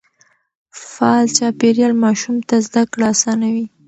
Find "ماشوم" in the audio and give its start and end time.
2.03-2.35